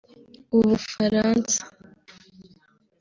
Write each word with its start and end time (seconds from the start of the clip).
Ubufaransa 0.57 1.59